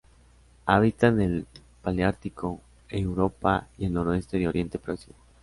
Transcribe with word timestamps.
Habita 0.65 1.09
en 1.09 1.21
el 1.21 1.45
paleártico: 1.83 2.59
Europa 2.89 3.67
y 3.77 3.85
el 3.85 3.93
noroeste 3.93 4.39
de 4.39 4.47
Oriente 4.47 4.79
Próximo. 4.79 5.13